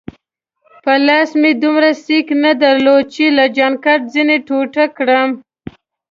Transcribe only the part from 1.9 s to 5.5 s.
سېک نه درلود چي له جانکټ ځینې ټوټه کړم.